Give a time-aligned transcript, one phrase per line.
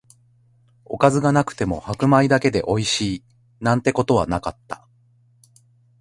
[0.83, 3.23] おかずがなくても白米だけでおいしい、
[3.59, 4.83] なんてことはなかった